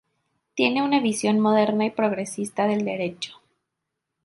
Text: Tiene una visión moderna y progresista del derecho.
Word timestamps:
Tiene 0.55 0.81
una 0.81 0.99
visión 0.99 1.39
moderna 1.39 1.85
y 1.85 1.91
progresista 1.91 2.65
del 2.65 2.83
derecho. 2.85 3.39